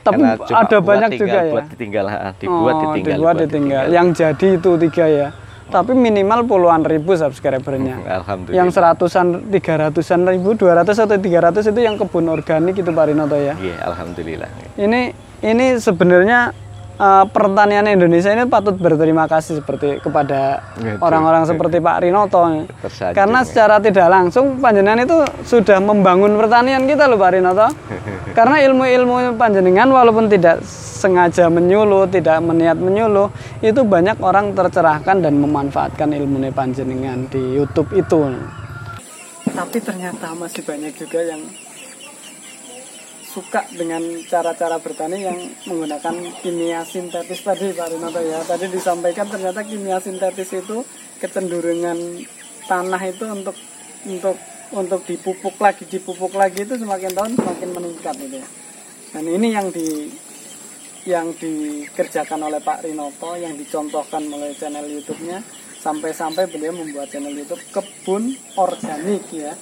Tapi 0.00 0.16
Karena 0.16 0.38
cuma 0.38 0.58
ada 0.62 0.76
buat 0.78 0.86
banyak 0.86 1.10
tinggal, 1.10 1.20
juga 1.20 1.38
ya? 1.38 1.52
Buat 1.52 1.66
ditinggal, 1.68 2.04
dibuat 2.38 2.74
Oh, 2.74 2.80
ditinggal. 2.80 3.16
dibuat 3.18 3.34
buat 3.34 3.36
ditinggal. 3.42 3.84
Yang 3.90 4.06
jadi 4.14 4.46
itu 4.54 4.70
tiga 4.80 5.04
ya. 5.06 5.28
Tapi 5.66 5.92
minimal 5.92 6.46
puluhan 6.46 6.86
ribu 6.86 7.10
subscribernya. 7.12 7.98
Alhamdulillah. 8.22 8.54
Yang 8.54 8.68
seratusan, 8.70 9.50
tiga 9.50 9.74
ratusan 9.82 10.22
ribu, 10.22 10.54
dua 10.54 10.78
ratus 10.78 10.94
atau 10.96 11.18
tiga 11.18 11.42
ratus 11.42 11.66
itu 11.66 11.80
yang 11.82 11.98
kebun 11.98 12.30
organik 12.30 12.78
itu 12.78 12.86
Pak 12.86 13.04
Rinoto 13.10 13.34
ya. 13.34 13.58
Iya, 13.58 13.82
alhamdulillah. 13.82 14.46
Ini 14.78 15.10
ini 15.44 15.76
sebenarnya 15.76 16.54
eh, 16.96 17.24
pertanian 17.28 17.84
Indonesia 17.88 18.32
ini 18.32 18.48
patut 18.48 18.76
berterima 18.76 19.28
kasih 19.28 19.60
seperti 19.60 20.00
kepada 20.00 20.64
Betul. 20.76 21.02
orang-orang 21.02 21.42
seperti 21.44 21.76
Pak 21.82 21.96
Rinoto. 22.04 22.68
Tersanjung, 22.80 23.16
Karena 23.16 23.40
ya. 23.42 23.46
secara 23.46 23.76
tidak 23.80 24.08
langsung 24.08 24.60
panjenengan 24.60 25.04
itu 25.04 25.16
sudah 25.44 25.78
membangun 25.82 26.36
pertanian 26.40 26.88
kita 26.88 27.04
loh 27.04 27.20
Pak 27.20 27.30
Rinoto. 27.36 27.68
Karena 28.38 28.56
ilmu-ilmu 28.64 29.36
panjenengan 29.40 29.88
walaupun 29.88 30.28
tidak 30.28 30.60
sengaja 30.96 31.52
menyuluh, 31.52 32.08
tidak 32.08 32.40
meniat 32.40 32.80
menyuluh, 32.80 33.28
itu 33.60 33.84
banyak 33.84 34.16
orang 34.24 34.56
tercerahkan 34.56 35.20
dan 35.20 35.36
memanfaatkan 35.36 36.08
ilmu 36.16 36.48
panjenengan 36.56 37.28
di 37.28 37.60
YouTube 37.60 37.92
itu. 37.92 38.32
Tapi 39.46 39.78
ternyata 39.80 40.36
masih 40.36 40.64
banyak 40.66 40.92
juga 40.96 41.20
yang 41.22 41.40
suka 43.36 43.68
dengan 43.68 44.00
cara-cara 44.24 44.80
bertani 44.80 45.28
yang 45.28 45.36
menggunakan 45.68 46.40
kimia 46.40 46.88
sintetis 46.88 47.44
tadi 47.44 47.76
Pak 47.76 47.92
Rinoto 47.92 48.24
ya. 48.24 48.40
Tadi 48.40 48.72
disampaikan 48.72 49.28
ternyata 49.28 49.60
kimia 49.60 50.00
sintetis 50.00 50.56
itu 50.56 50.80
kecenderungan 51.20 52.24
tanah 52.64 53.02
itu 53.04 53.28
untuk 53.28 53.52
untuk 54.08 54.40
untuk 54.72 55.04
dipupuk 55.04 55.60
lagi 55.60 55.84
dipupuk 55.84 56.32
lagi 56.32 56.64
itu 56.64 56.80
semakin 56.80 57.12
tahun 57.12 57.36
semakin 57.36 57.68
meningkat 57.76 58.14
gitu 58.24 58.40
ya. 58.40 58.48
Dan 59.12 59.28
ini 59.28 59.52
yang 59.52 59.68
di 59.68 60.08
yang 61.04 61.36
dikerjakan 61.36 62.40
oleh 62.40 62.64
Pak 62.64 62.88
Rinoto 62.88 63.36
yang 63.36 63.52
dicontohkan 63.52 64.24
melalui 64.32 64.56
channel 64.56 64.88
YouTube-nya 64.88 65.44
sampai-sampai 65.84 66.48
beliau 66.48 66.72
membuat 66.72 67.12
channel 67.12 67.36
YouTube 67.36 67.60
kebun 67.68 68.32
organik 68.56 69.28
ya 69.28 69.52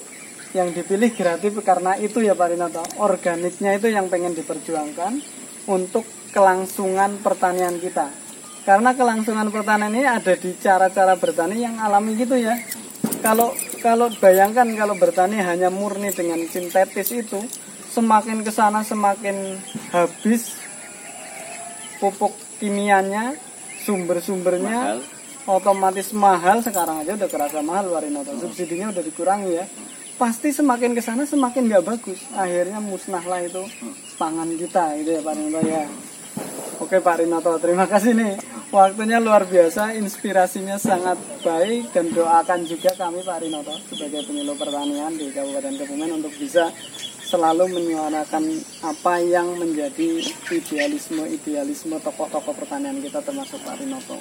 yang 0.54 0.70
dipilih 0.70 1.10
gratis 1.10 1.50
karena 1.66 1.98
itu 1.98 2.22
ya 2.22 2.38
Pak 2.38 2.54
Rinoto 2.54 2.82
organiknya 3.02 3.74
itu 3.74 3.90
yang 3.90 4.06
pengen 4.06 4.38
diperjuangkan 4.38 5.18
untuk 5.66 6.06
kelangsungan 6.30 7.18
pertanian 7.18 7.82
kita. 7.82 8.06
Karena 8.62 8.94
kelangsungan 8.94 9.50
pertanian 9.50 9.92
ini 9.92 10.06
ada 10.06 10.32
di 10.38 10.54
cara-cara 10.56 11.18
bertani 11.18 11.58
yang 11.58 11.76
alami 11.82 12.14
gitu 12.14 12.38
ya. 12.38 12.54
Kalau 13.20 13.52
kalau 13.82 14.08
bayangkan 14.22 14.64
kalau 14.78 14.94
bertani 14.94 15.42
hanya 15.42 15.68
murni 15.68 16.14
dengan 16.14 16.40
sintetis 16.46 17.10
itu 17.12 17.42
semakin 17.90 18.46
ke 18.46 18.54
sana 18.54 18.86
semakin 18.86 19.58
habis 19.90 20.54
pupuk 21.98 22.32
kimianya 22.62 23.36
sumber-sumbernya 23.84 24.78
Mahal. 24.80 24.98
otomatis 25.50 26.14
mahal. 26.14 26.62
Sekarang 26.62 27.02
aja 27.02 27.18
udah 27.18 27.28
kerasa 27.28 27.58
mahal 27.60 27.90
Warinoto 27.90 28.38
subsidinya 28.38 28.94
udah 28.94 29.02
dikurangi 29.02 29.50
ya 29.50 29.66
pasti 30.14 30.54
semakin 30.54 30.94
ke 30.94 31.02
sana 31.02 31.26
semakin 31.26 31.66
nggak 31.66 31.86
bagus 31.86 32.20
akhirnya 32.38 32.78
musnahlah 32.78 33.42
itu 33.42 33.62
pangan 34.14 34.48
kita 34.54 34.94
gitu 35.02 35.10
ya 35.18 35.20
Pak 35.20 35.34
Rinoto 35.34 35.60
ya 35.66 35.84
Oke 36.82 36.98
Pak 36.98 37.22
Rinoto, 37.22 37.54
terima 37.62 37.86
kasih 37.86 38.18
nih. 38.18 38.34
Waktunya 38.74 39.22
luar 39.22 39.46
biasa, 39.46 39.94
inspirasinya 39.94 40.74
sangat 40.74 41.14
baik 41.46 41.94
dan 41.94 42.10
doakan 42.10 42.66
juga 42.66 42.90
kami 42.98 43.22
Pak 43.22 43.46
Rinoto 43.46 43.78
sebagai 43.86 44.26
penyuluh 44.26 44.58
pertanian 44.58 45.14
di 45.14 45.30
Kabupaten 45.30 45.70
Kebumen 45.78 46.18
untuk 46.18 46.34
bisa 46.34 46.74
selalu 47.22 47.70
menyuarakan 47.78 48.44
apa 48.82 49.22
yang 49.22 49.54
menjadi 49.54 50.26
idealisme-idealisme 50.50 51.94
tokoh-tokoh 52.02 52.58
pertanian 52.58 52.98
kita 52.98 53.22
termasuk 53.22 53.62
Pak 53.62 53.78
Rinoto. 53.78 54.18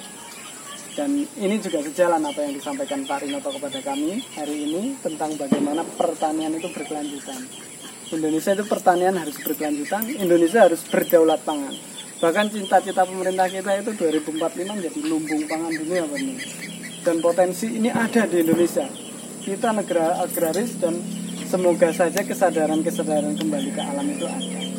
Dan 0.94 1.26
ini 1.26 1.58
juga 1.58 1.82
sejalan 1.82 2.22
apa 2.22 2.46
yang 2.46 2.54
disampaikan 2.54 3.02
Pak 3.02 3.26
Rinoto 3.26 3.50
kepada 3.50 3.82
kami 3.82 4.22
hari 4.38 4.70
ini 4.70 4.94
tentang 5.02 5.34
bagaimana 5.34 5.82
pertanian 5.82 6.54
itu 6.54 6.70
berkelanjutan. 6.70 7.42
Indonesia 8.14 8.54
itu 8.54 8.64
pertanian 8.70 9.18
harus 9.18 9.34
berkelanjutan, 9.42 10.06
Indonesia 10.06 10.70
harus 10.70 10.86
berdaulat 10.86 11.42
pangan. 11.42 11.74
Bahkan 12.22 12.46
cita-cita 12.46 13.02
pemerintah 13.02 13.50
kita 13.50 13.74
itu 13.74 13.90
2045 13.90 14.70
menjadi 14.70 15.00
lumbung 15.02 15.42
pangan 15.50 15.72
dunia 15.74 16.06
Pak. 16.06 16.20
Dan 17.02 17.16
potensi 17.18 17.74
ini 17.74 17.90
ada 17.90 18.22
di 18.30 18.46
Indonesia. 18.46 18.86
Kita 19.42 19.74
negara 19.74 20.22
agraris 20.22 20.78
dan 20.78 20.94
semoga 21.50 21.90
saja 21.90 22.22
kesadaran-kesadaran 22.22 23.34
kembali 23.34 23.70
ke 23.74 23.82
alam 23.82 24.06
itu 24.08 24.24
ada. 24.30 24.73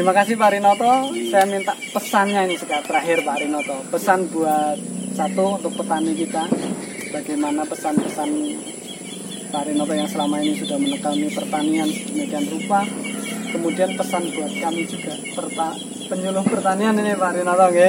Terima 0.00 0.16
kasih 0.16 0.40
Pak 0.40 0.56
Rinoto. 0.56 1.12
Saya 1.28 1.44
minta 1.44 1.76
pesannya 1.76 2.48
ini 2.48 2.56
sekarang 2.56 2.88
terakhir 2.88 3.20
Pak 3.20 3.36
Rinoto. 3.36 3.84
Pesan 3.92 4.32
buat 4.32 4.80
satu 5.12 5.60
untuk 5.60 5.76
petani 5.76 6.16
kita. 6.16 6.48
Bagaimana 7.12 7.68
pesan-pesan 7.68 8.32
Pak 9.52 9.62
Rinoto 9.68 9.92
yang 9.92 10.08
selama 10.08 10.40
ini 10.40 10.56
sudah 10.56 10.80
menekani 10.80 11.28
pertanian 11.28 11.84
sedemikian 11.92 12.48
rupa. 12.48 12.80
Kemudian 13.52 13.92
pesan 14.00 14.24
buat 14.32 14.48
kami 14.56 14.88
juga 14.88 15.12
perta 15.36 15.68
penyuluh 16.08 16.48
pertanian 16.48 16.96
ini 16.96 17.12
Pak 17.12 17.36
Rinoto, 17.36 17.64
oke? 17.68 17.88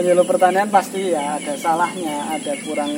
Penyuluh 0.00 0.24
pertanian 0.24 0.72
pasti 0.72 1.12
ya 1.12 1.36
ada 1.36 1.60
salahnya, 1.60 2.40
ada 2.40 2.56
kurang 2.64 2.88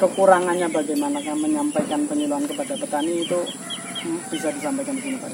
kekurangannya 0.00 0.72
bagaimana 0.72 1.20
menyampaikan 1.20 2.00
penyuluhan 2.08 2.48
kepada 2.48 2.80
petani 2.80 3.28
itu 3.28 3.44
bisa 4.30 4.48
disampaikan 4.52 4.94
di 4.98 5.02
sini 5.02 5.16
Pak. 5.18 5.30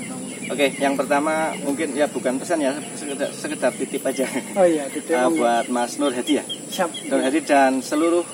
Oke, 0.53 0.67
yang 0.79 0.95
pertama 0.95 1.57
mungkin 1.65 1.97
ya 1.97 2.07
bukan 2.09 2.37
pesan 2.37 2.61
ya, 2.61 2.73
sekedar, 2.95 3.31
sekedar 3.33 3.73
titip 3.73 4.05
aja 4.05 4.27
Oh 4.59 4.67
iya, 4.67 4.85
gitu. 4.93 5.13
Eh, 5.13 5.29
buat 5.33 5.67
Mas 5.73 5.97
Nur 5.97 6.13
Hadi 6.13 6.41
ya. 6.41 6.45
Siap. 6.45 7.09
Nur 7.09 7.21
Hadi 7.25 7.41
dan 7.43 7.81
seluruh 7.81 8.25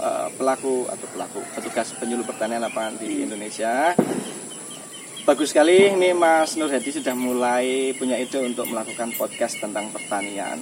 eh, 0.00 0.28
pelaku 0.34 0.90
atau 0.90 1.06
pelaku 1.14 1.40
petugas 1.54 1.94
penyuluh 1.96 2.26
pertanian 2.26 2.62
lapangan 2.64 2.98
di 2.98 3.24
Indonesia. 3.24 3.94
Bagus 5.28 5.52
sekali 5.52 5.92
ini 5.92 6.16
Mas 6.16 6.56
Nur 6.56 6.72
Hadi 6.72 6.88
sudah 6.88 7.12
mulai 7.12 7.92
punya 7.94 8.16
ide 8.16 8.40
untuk 8.40 8.64
melakukan 8.64 9.12
podcast 9.12 9.60
tentang 9.60 9.92
pertanian, 9.92 10.56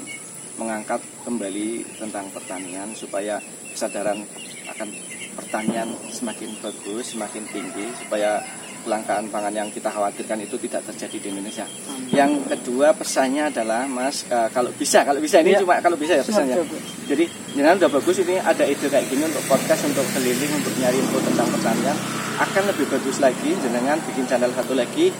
mengangkat 0.58 0.98
kembali 1.22 1.86
tentang 2.02 2.26
pertanian 2.34 2.90
supaya 2.98 3.38
kesadaran 3.70 4.26
akan 4.74 4.88
pertanian 5.38 5.88
semakin 6.10 6.50
bagus, 6.58 7.14
semakin 7.14 7.44
tinggi 7.52 7.86
supaya 7.94 8.42
kelangkaan 8.86 9.26
pangan 9.26 9.50
yang 9.50 9.68
kita 9.74 9.90
khawatirkan 9.90 10.38
itu 10.38 10.54
tidak 10.62 10.86
terjadi 10.86 11.16
di 11.18 11.26
Indonesia. 11.34 11.66
Yang 12.14 12.46
kedua 12.46 12.94
pesannya 12.94 13.50
adalah 13.50 13.90
Mas 13.90 14.22
eh, 14.30 14.48
kalau 14.54 14.70
bisa 14.70 15.02
kalau 15.02 15.18
bisa 15.18 15.42
ini 15.42 15.58
Iya. 15.58 15.66
cuma 15.66 15.82
kalau 15.82 15.98
bisa 15.98 16.14
ya 16.14 16.22
pesannya. 16.22 16.62
Jadi 17.10 17.26
jenengan 17.58 17.82
udah 17.82 17.90
bagus 17.90 18.22
ini 18.22 18.38
ada 18.38 18.62
ide 18.62 18.86
kayak 18.86 19.10
gini 19.10 19.26
untuk 19.26 19.42
podcast 19.50 19.82
untuk 19.90 20.06
keliling 20.14 20.52
untuk 20.54 20.70
nyari 20.78 21.02
info 21.02 21.18
tentang 21.18 21.50
pertanian. 21.50 21.96
Akan 22.38 22.62
lebih 22.70 22.86
bagus 22.86 23.18
lagi 23.18 23.50
jenengan 23.58 23.98
bikin 24.06 24.24
channel 24.30 24.54
satu 24.54 24.78
lagi. 24.78 25.10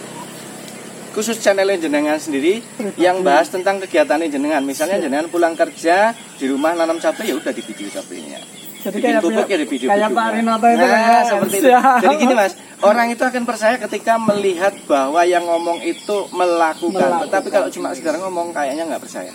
Khusus 1.11 1.41
channel 1.41 1.67
jenengan 1.81 2.21
sendiri 2.21 2.61
yang 2.95 3.25
bahas 3.25 3.49
tentang 3.49 3.81
kegiatan 3.83 4.21
jenengan. 4.29 4.61
Misalnya 4.61 5.01
jenengan 5.01 5.27
pulang 5.27 5.57
kerja 5.57 6.15
di 6.37 6.45
rumah 6.47 6.77
nanam 6.77 7.01
cabai 7.01 7.33
ya 7.33 7.35
udah 7.35 7.51
di 7.51 7.59
video 7.65 7.89
cabainya 7.89 8.66
Jadi 8.87 8.97
kayak 8.97 9.19
punya- 9.19 9.43
ya 9.43 9.57
di 9.57 9.67
video 9.67 9.87
kayak 9.87 10.09
Pak 10.09 10.27
Rinoto 10.31 10.67
itu 10.69 10.79
nah, 10.79 10.87
kan? 10.87 11.23
seperti 11.25 11.57
itu 11.57 11.69
jadi 11.75 12.15
gini 12.15 12.33
mas 12.33 12.53
orang 12.79 13.07
itu 13.09 13.19
akan 13.21 13.43
percaya 13.43 13.75
ketika 13.77 14.13
melihat 14.17 14.73
bahwa 14.85 15.21
yang 15.21 15.43
ngomong 15.43 15.83
itu 15.83 16.17
melakukan, 16.31 16.95
Melakukan. 16.97 17.27
tetapi 17.27 17.47
kalau 17.49 17.67
cuma 17.67 17.91
sekedar 17.91 18.15
ngomong 18.17 18.49
kayaknya 18.49 18.83
nggak 18.85 19.01
percaya 19.01 19.33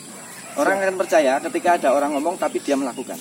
orang 0.55 0.77
akan 0.79 0.97
percaya 0.97 1.33
ketika 1.43 1.69
ada 1.77 1.89
orang 1.91 2.11
ngomong 2.13 2.35
tapi 2.37 2.59
dia 2.59 2.75
melakukan 2.75 3.21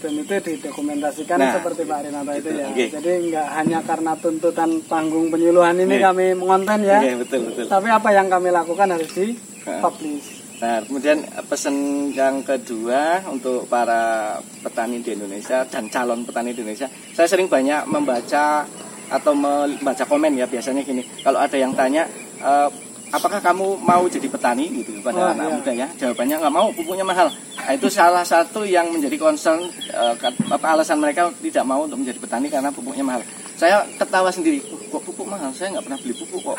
dan 0.00 0.12
itu 0.14 0.32
didokumentasikan 0.32 1.36
Nah, 1.36 1.52
seperti 1.54 1.84
Pak 1.84 1.98
Rinoto 2.02 2.32
itu 2.32 2.50
ya. 2.50 2.66
oke. 2.66 2.84
Jadi 2.90 3.10
nggak 3.28 3.46
hanya 3.52 3.78
karena 3.80 4.12
tuntutan 4.16 4.80
panggung 4.84 5.28
penyuluhan 5.28 5.76
ini 5.76 5.94
Iya. 5.94 6.08
kami 6.08 6.26
mengonten 6.32 6.80
ya, 6.80 6.98
Oke, 6.98 7.12
betul 7.20 7.40
betul 7.46 7.64
tapi 7.68 7.88
apa 7.88 8.08
yang 8.08 8.26
kami 8.26 8.48
lakukan 8.48 8.88
harus 8.88 9.10
di 9.10 9.36
publish. 9.60 10.39
Nah, 10.60 10.84
kemudian 10.84 11.24
pesan 11.48 11.76
yang 12.12 12.44
kedua 12.44 13.24
untuk 13.32 13.64
para 13.64 14.36
petani 14.60 15.00
di 15.00 15.16
Indonesia 15.16 15.64
dan 15.64 15.88
calon 15.88 16.20
petani 16.28 16.52
di 16.52 16.60
Indonesia, 16.60 16.84
saya 17.16 17.24
sering 17.24 17.48
banyak 17.48 17.88
membaca 17.88 18.68
atau 19.10 19.32
membaca 19.32 20.04
komen 20.04 20.36
ya 20.36 20.44
biasanya 20.44 20.84
gini. 20.84 21.00
Kalau 21.24 21.40
ada 21.40 21.56
yang 21.56 21.72
tanya, 21.72 22.04
"Eh, 22.44 22.68
apakah 23.10 23.42
kamu 23.42 23.80
mau 23.82 24.06
jadi 24.06 24.28
petani 24.30 24.70
gitu 24.70 24.94
Oh, 24.94 24.96
kepada 25.02 25.34
anak 25.34 25.46
iya. 25.48 25.54
muda 25.56 25.72
ya? 25.74 25.88
Jawabannya 25.98 26.36
nggak 26.44 26.54
mau, 26.54 26.68
pupuknya 26.76 27.04
mahal. 27.08 27.28
Nah, 27.32 27.72
itu 27.74 27.88
salah 27.90 28.22
satu 28.22 28.62
yang 28.62 28.92
menjadi 28.92 29.16
concern 29.18 29.64
eh, 29.90 30.14
apa 30.50 30.66
alasan 30.76 31.02
mereka 31.02 31.32
tidak 31.42 31.64
mau 31.66 31.84
untuk 31.88 31.98
menjadi 32.04 32.18
petani 32.22 32.46
karena 32.52 32.70
pupuknya 32.70 33.02
mahal. 33.02 33.22
Saya 33.60 33.84
ketawa 34.00 34.32
sendiri, 34.32 34.64
"Oh, 34.72 34.80
kok 34.88 35.02
pupuk 35.04 35.28
mahal? 35.28 35.52
Saya 35.52 35.76
nggak 35.76 35.84
pernah 35.84 36.00
beli 36.00 36.14
pupuk 36.16 36.40
kok. 36.40 36.56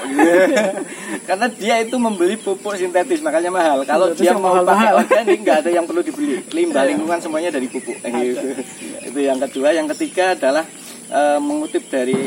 Karena 1.28 1.48
dia 1.50 1.76
itu 1.82 1.98
membeli 1.98 2.38
pupuk 2.38 2.78
sintetis 2.78 3.26
makanya 3.26 3.50
mahal. 3.50 3.82
Kalau 3.90 4.14
dia 4.14 4.38
mau 4.38 4.62
pakai 4.62 5.02
organik 5.02 5.40
nggak 5.42 5.58
ada 5.66 5.72
yang 5.74 5.86
perlu 5.90 6.06
dibeli. 6.06 6.46
Limbah 6.54 6.86
lingkungan 6.86 7.18
semuanya 7.18 7.50
dari 7.50 7.66
pupuk. 7.66 7.98
Itu 9.02 9.18
yang 9.18 9.42
kedua. 9.42 9.74
Yang 9.74 9.98
ketiga 9.98 10.38
adalah 10.38 10.62
eh, 11.10 11.40
mengutip 11.42 11.90
dari 11.90 12.22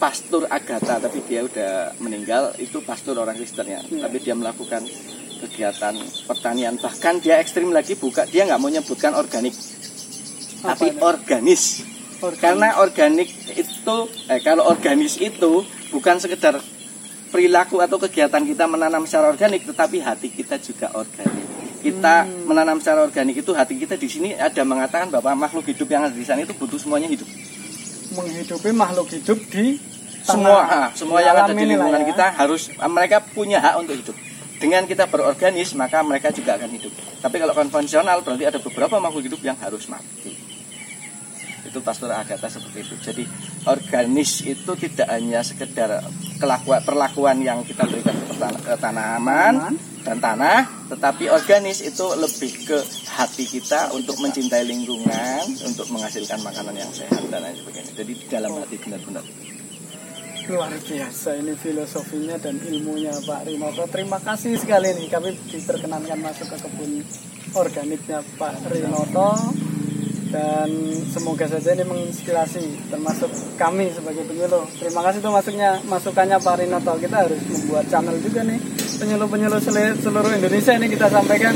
pastor 0.00 0.48
Agatha 0.48 0.98
tapi 0.98 1.20
dia 1.28 1.44
udah 1.44 1.94
meninggal 2.00 2.56
itu 2.58 2.80
pastor 2.80 3.20
orang 3.20 3.36
Kristen 3.36 3.68
ya. 3.68 3.84
Tapi 3.84 4.16
dia 4.24 4.32
melakukan 4.32 4.82
kegiatan 5.44 5.94
pertanian. 6.24 6.80
Bahkan 6.80 7.20
dia 7.20 7.36
ekstrim 7.44 7.68
lagi 7.68 8.00
buka 8.00 8.24
dia 8.24 8.48
nggak 8.48 8.56
mau 8.56 8.72
nyebutkan 8.72 9.12
organik. 9.12 9.52
Tapi 10.64 10.96
organis 11.04 11.92
Organik. 12.22 12.38
karena 12.38 12.68
organik 12.78 13.28
itu 13.58 13.96
eh, 14.30 14.40
kalau 14.46 14.70
organis 14.70 15.18
itu 15.18 15.66
bukan 15.90 16.22
sekedar 16.22 16.62
perilaku 17.34 17.82
atau 17.82 17.98
kegiatan 17.98 18.46
kita 18.46 18.70
menanam 18.70 19.02
secara 19.10 19.34
organik 19.34 19.66
tetapi 19.66 19.98
hati 19.98 20.30
kita 20.30 20.62
juga 20.62 20.94
organik 20.94 21.42
kita 21.82 22.30
menanam 22.46 22.78
secara 22.78 23.02
organik 23.02 23.42
itu 23.42 23.50
hati 23.50 23.74
kita 23.74 23.98
di 23.98 24.06
sini 24.06 24.38
ada 24.38 24.62
mengatakan 24.62 25.10
bahwa 25.10 25.34
makhluk 25.34 25.66
hidup 25.66 25.90
yang 25.90 26.06
ada 26.06 26.14
di 26.14 26.22
sana 26.22 26.46
itu 26.46 26.54
butuh 26.54 26.78
semuanya 26.78 27.10
hidup 27.10 27.26
menghidupi 28.14 28.70
makhluk 28.70 29.10
hidup 29.10 29.38
di 29.50 29.82
semua 30.22 30.62
tanah. 30.62 30.78
ah, 30.78 30.88
semua 30.94 31.18
yang 31.18 31.34
ada 31.34 31.50
di 31.50 31.64
lingkungan 31.66 32.06
ya. 32.06 32.08
kita 32.14 32.26
harus 32.38 32.70
ah, 32.78 32.86
mereka 32.86 33.18
punya 33.18 33.58
hak 33.58 33.74
untuk 33.82 33.98
hidup 33.98 34.16
dengan 34.62 34.86
kita 34.86 35.10
berorganis 35.10 35.74
maka 35.74 35.98
mereka 36.06 36.30
juga 36.30 36.54
akan 36.54 36.70
hidup 36.70 36.94
tapi 37.18 37.42
kalau 37.42 37.50
konvensional 37.50 38.22
berarti 38.22 38.46
ada 38.46 38.58
beberapa 38.62 39.02
makhluk 39.02 39.26
hidup 39.26 39.42
yang 39.42 39.58
harus 39.58 39.90
mati 39.90 40.21
itu 41.72 41.80
pastor 41.80 42.12
Agatha 42.12 42.52
seperti 42.52 42.84
itu. 42.84 42.94
Jadi 43.00 43.24
organis 43.64 44.44
itu 44.44 44.70
tidak 44.76 45.08
hanya 45.08 45.40
sekedar 45.40 46.04
kelakuan 46.36 46.84
perlakuan 46.84 47.40
yang 47.40 47.64
kita 47.64 47.88
berikan 47.88 48.12
ke, 48.12 48.34
tan- 48.36 48.60
ke 48.60 48.74
tanaman 48.76 49.72
dan 50.04 50.18
tanah 50.20 50.66
tetapi 50.92 51.32
organis 51.32 51.80
itu 51.80 52.04
lebih 52.18 52.52
ke 52.68 52.78
hati 53.16 53.48
kita 53.48 53.96
untuk 53.96 54.20
mencintai 54.20 54.66
lingkungan 54.68 55.46
untuk 55.64 55.88
menghasilkan 55.88 56.44
makanan 56.44 56.76
yang 56.76 56.92
sehat 56.92 57.24
dan 57.32 57.40
lain 57.40 57.56
sebagainya. 57.56 57.92
Jadi 57.96 58.12
di 58.12 58.26
dalam 58.28 58.52
hati 58.60 58.76
benar-benar. 58.76 59.24
Luar 60.42 60.74
biasa 60.74 61.38
ini 61.38 61.54
filosofinya 61.54 62.34
dan 62.34 62.58
ilmunya 62.58 63.14
Pak 63.22 63.46
Rinoto 63.46 63.86
terima 63.86 64.18
kasih 64.18 64.58
sekali 64.58 64.90
nih 64.90 65.06
kami 65.06 65.38
diperkenankan 65.38 66.18
masuk 66.18 66.50
ke 66.50 66.56
kebun 66.66 66.92
organiknya 67.54 68.26
Pak 68.42 68.66
Rinoto 68.66 69.38
dan 70.32 70.68
semoga 71.12 71.44
saja 71.44 71.76
ini 71.76 71.84
menginspirasi 71.84 72.88
termasuk 72.88 73.28
kami 73.60 73.92
sebagai 73.92 74.24
penyuluh. 74.24 74.64
Terima 74.80 75.04
kasih 75.04 75.20
tuh 75.20 75.28
masuknya 75.28 75.76
masukannya 75.84 76.40
Pak 76.40 76.56
Rinoto. 76.56 76.96
Kita 76.96 77.28
harus 77.28 77.36
membuat 77.44 77.84
channel 77.92 78.16
juga 78.24 78.40
nih 78.48 78.58
penyuluh-penyuluh 78.96 79.60
seluruh 80.00 80.32
Indonesia 80.32 80.72
ini 80.72 80.88
kita 80.88 81.12
sampaikan. 81.12 81.52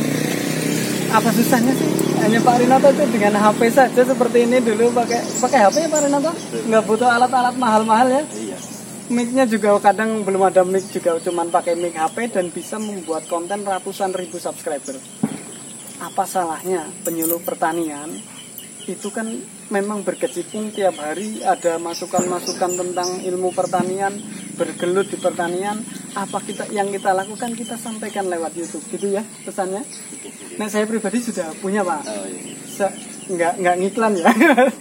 Apa 1.06 1.32
susahnya 1.32 1.72
sih? 1.72 1.88
Hanya 2.20 2.44
Pak 2.44 2.56
Rinoto 2.60 2.92
itu 2.92 3.04
dengan 3.16 3.40
HP 3.40 3.72
saja 3.72 4.02
seperti 4.04 4.44
ini 4.44 4.60
dulu 4.60 4.92
pakai 4.92 5.24
pakai 5.40 5.58
HP 5.64 5.76
ya 5.86 5.88
Pak 5.88 6.00
Rinoto? 6.04 6.32
Nggak 6.68 6.82
butuh 6.84 7.08
alat-alat 7.08 7.56
mahal-mahal 7.56 8.12
ya? 8.12 8.22
Iya. 8.36 8.58
Mic-nya 9.06 9.46
juga 9.46 9.78
kadang 9.78 10.26
belum 10.26 10.50
ada 10.50 10.66
mic 10.66 10.90
juga 10.90 11.16
cuman 11.22 11.48
pakai 11.48 11.78
mic 11.78 11.94
HP 11.94 12.34
dan 12.34 12.50
bisa 12.50 12.76
membuat 12.76 13.24
konten 13.30 13.64
ratusan 13.64 14.12
ribu 14.12 14.36
subscriber. 14.36 15.00
Apa 16.02 16.28
salahnya 16.28 16.84
penyuluh 17.06 17.40
pertanian 17.40 18.35
itu 18.86 19.10
kan 19.10 19.26
memang 19.74 20.06
berkecimpung 20.06 20.70
tiap 20.70 20.94
hari 21.02 21.42
ada 21.42 21.78
masukan-masukan 21.82 22.78
tentang 22.78 23.18
ilmu 23.26 23.50
pertanian 23.50 24.14
bergelut 24.54 25.10
di 25.10 25.18
pertanian. 25.18 25.82
Apa 26.14 26.40
kita 26.40 26.70
yang 26.70 26.88
kita 26.94 27.12
lakukan 27.12 27.52
kita 27.52 27.74
sampaikan 27.76 28.30
lewat 28.30 28.54
YouTube 28.54 28.86
gitu 28.94 29.10
ya 29.10 29.26
pesannya. 29.44 29.82
Nah 30.56 30.70
saya 30.70 30.86
pribadi 30.86 31.18
sudah 31.20 31.50
punya 31.58 31.82
pak. 31.82 32.00
Oh, 32.06 32.26
iya. 32.30 32.54
Se- 32.64 32.96
nggak 33.26 33.52
nggak 33.58 33.76
ngiklan 33.82 34.12
ya. 34.22 34.30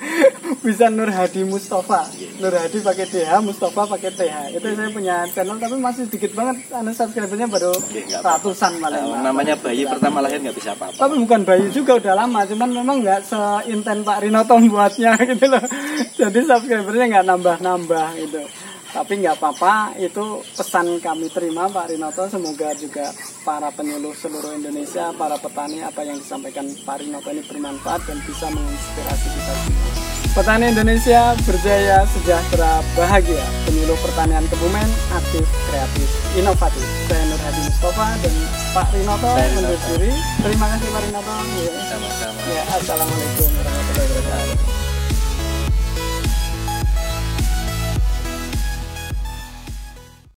Bisa 0.65 0.93
Nur 0.93 1.09
Hadi 1.09 1.41
Mustafa 1.43 2.05
Nur 2.35 2.51
Hadi 2.51 2.83
pakai 2.83 3.05
DH 3.07 3.31
Mustafa 3.39 3.87
pakai 3.87 4.11
TH 4.11 4.35
itu 4.59 4.67
saya 4.75 4.89
punya 4.91 5.15
channel 5.31 5.55
tapi 5.55 5.75
masih 5.79 6.03
dikit 6.11 6.35
banget. 6.35 6.67
Anu 6.75 6.91
subscribernya 6.91 7.47
baru 7.47 7.71
ratusan 8.19 8.79
malah 8.83 8.99
Nah, 9.05 9.31
namanya 9.31 9.55
bayi 9.55 9.87
pertama 9.87 10.19
lahir 10.19 10.43
nggak 10.43 10.57
bisa 10.57 10.75
apa-apa. 10.75 10.99
Tapi 10.99 11.15
bukan 11.15 11.41
bayi 11.47 11.71
juga 11.71 11.95
udah 11.95 12.13
lama. 12.25 12.43
Cuman 12.43 12.69
memang 12.75 12.97
nggak 12.99 13.21
seinten 13.23 14.03
Pak 14.03 14.19
Rinoto 14.27 14.55
buatnya 14.67 15.15
gitu 15.31 15.45
loh. 15.47 15.63
Jadi 16.19 16.39
subscribernya 16.43 17.05
nggak 17.15 17.25
nambah-nambah 17.31 18.07
gitu. 18.19 18.41
Tapi 18.95 19.13
nggak 19.19 19.35
apa-apa 19.39 19.99
itu 19.99 20.39
pesan 20.55 20.99
kami 20.99 21.31
terima 21.31 21.71
Pak 21.71 21.95
Rinoto. 21.95 22.27
Semoga 22.27 22.75
juga 22.75 23.15
para 23.47 23.71
penyuluh 23.71 24.11
seluruh 24.15 24.55
Indonesia 24.55 25.15
para 25.15 25.39
petani 25.39 25.79
apa 25.83 26.03
yang 26.03 26.19
disampaikan 26.19 26.67
Pak 26.83 26.99
Rinoto 26.99 27.31
ini 27.31 27.43
bermanfaat 27.47 28.01
dan 28.07 28.17
bisa 28.27 28.47
menginspirasi 28.51 29.27
kita 29.31 29.53
semua 29.63 30.04
petani 30.35 30.67
Indonesia 30.67 31.31
berjaya 31.47 32.03
sejahtera 32.11 32.83
bahagia. 32.91 33.39
Penyuluh 33.63 33.95
pertanian 34.03 34.43
Kebumen 34.51 34.89
aktif 35.15 35.47
kreatif 35.71 36.07
inovatif. 36.35 36.83
Saya 37.07 37.23
Nur 37.31 37.39
Hadi 37.39 37.61
Mustafa 37.63 38.07
dan 38.19 38.35
Pak 38.75 38.87
Rinoto 38.91 39.31
undur 39.31 39.79
diri. 39.95 40.11
Terima 40.43 40.65
kasih 40.75 40.87
Pak 40.91 41.01
Rinoto. 41.07 41.33
Ya. 41.39 41.71
sama-sama. 41.87 42.39
Ya, 42.51 42.63
assalamualaikum 42.75 43.47
warahmatullahi 43.55 44.07
wabarakatuh. 44.11 44.74